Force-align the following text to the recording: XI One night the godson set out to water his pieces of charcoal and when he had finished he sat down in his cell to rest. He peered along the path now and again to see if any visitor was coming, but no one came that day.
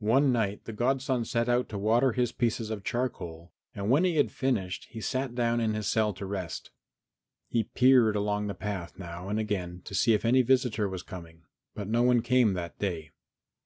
XI 0.00 0.04
One 0.04 0.30
night 0.30 0.64
the 0.66 0.74
godson 0.74 1.24
set 1.24 1.48
out 1.48 1.70
to 1.70 1.78
water 1.78 2.12
his 2.12 2.32
pieces 2.32 2.68
of 2.68 2.84
charcoal 2.84 3.54
and 3.74 3.88
when 3.88 4.04
he 4.04 4.16
had 4.16 4.30
finished 4.30 4.84
he 4.90 5.00
sat 5.00 5.34
down 5.34 5.58
in 5.58 5.72
his 5.72 5.86
cell 5.86 6.12
to 6.12 6.26
rest. 6.26 6.70
He 7.48 7.64
peered 7.64 8.14
along 8.14 8.48
the 8.48 8.54
path 8.54 8.98
now 8.98 9.30
and 9.30 9.38
again 9.38 9.80
to 9.86 9.94
see 9.94 10.12
if 10.12 10.26
any 10.26 10.42
visitor 10.42 10.86
was 10.86 11.02
coming, 11.02 11.44
but 11.74 11.88
no 11.88 12.02
one 12.02 12.20
came 12.20 12.52
that 12.52 12.78
day. 12.78 13.12